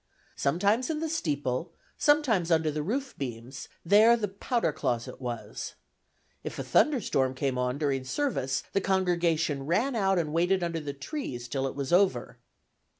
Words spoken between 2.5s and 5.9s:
the roof beams, there the "powder closite" was.